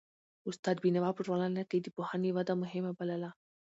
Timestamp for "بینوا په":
0.83-1.21